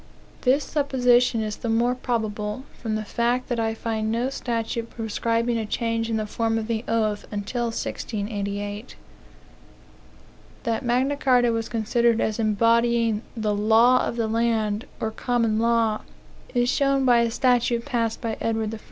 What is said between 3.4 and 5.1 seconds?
that I find no statute